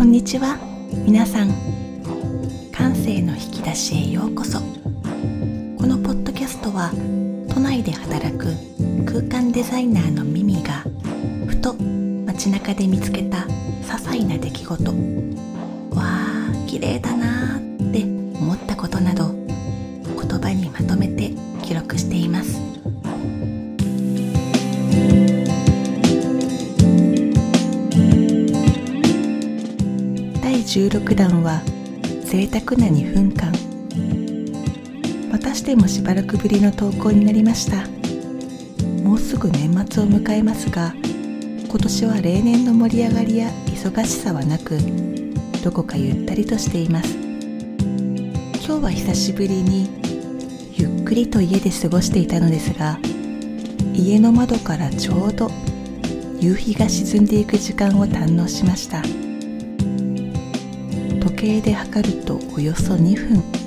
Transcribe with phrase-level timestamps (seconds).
[0.00, 0.56] こんにちは。
[1.04, 1.50] 皆さん
[2.72, 4.58] 感性の引き出しへようこそ。
[4.58, 4.64] こ
[5.86, 6.90] のポッドキャストは
[7.52, 8.46] 都内で働く
[9.04, 10.86] 空間デザイナーのミミが
[11.46, 14.90] ふと街中で見つけた些細な出来事。
[14.90, 14.94] わ
[15.98, 18.02] あ綺麗だなーって
[18.40, 18.99] 思ったこと
[30.70, 31.62] 16弾は
[32.22, 33.50] 贅沢な2分間。
[35.28, 37.88] またしてもしばらくぶりの投稿になりました。
[39.02, 40.94] もうすぐ年末を迎えますが
[41.68, 44.78] 今年は例年の盛り上がりや忙しさはなく
[45.64, 47.16] どこかゆったりとしています。
[47.16, 49.90] 今日は久しぶりに
[50.76, 53.00] ゆっくりと家で過ごしていたのですが
[53.92, 55.50] 家の窓からちょうど
[56.38, 59.02] 夕日が沈んでいく時間を堪能しました。
[61.40, 63.60] 計で測るとおよそ2分。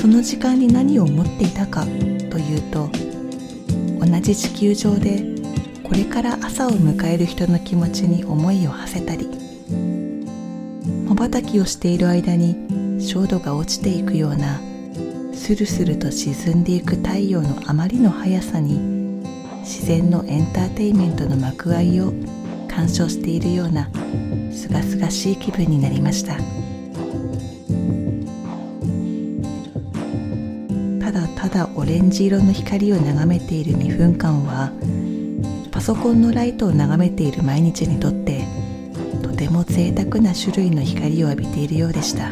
[0.00, 2.88] その時間に何を思っていたかというと
[3.98, 5.22] 同じ地球上で
[5.82, 9.28] これから朝を迎える人の気持ちに思いを馳せたり
[11.06, 14.58] 瞬きをしている間に照度が落ちていくような
[15.34, 18.78] スルスルと沈んでいく太陽のあまりの速さに
[19.60, 22.14] 自然のエンターテインメントの幕間を
[22.70, 23.90] 鑑賞しているような
[24.52, 26.36] すがすがしい気分になりました。
[31.04, 34.70] ただただオレンジ色の光を眺めている2分間は
[35.72, 38.44] パソコンのライトを眺めている毎日にとって
[39.22, 42.30] とても贅沢な種類の光を浴びているようでした。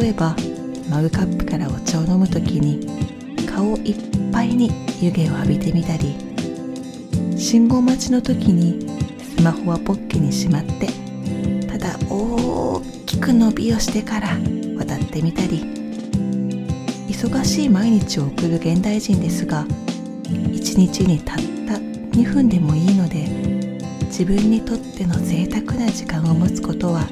[0.00, 0.36] 例えば
[0.90, 2.86] マグカップからお茶を飲む時に
[3.46, 3.96] 顔いっ
[4.32, 4.70] ぱいに
[5.00, 6.33] 湯気を浴びてみたり
[7.36, 8.86] 信号待ちの時に
[9.36, 10.88] スマホはポッケにしまって
[11.68, 14.28] ただ大きく伸びをしてから
[14.76, 15.84] 渡ってみたり。
[17.24, 19.66] 忙しい毎日を送る現代人ですが
[20.52, 21.36] 一日にたっ
[21.66, 21.74] た
[22.18, 23.26] 2分でもいいので
[24.08, 27.08] 自分にとっての贅沢な時間を持つことは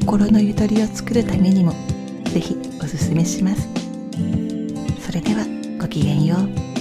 [0.00, 1.72] 心のゆとりを作るためにも
[2.24, 3.68] ぜひおすすめします。
[5.04, 5.44] それでは
[5.78, 6.71] ごきげんよう。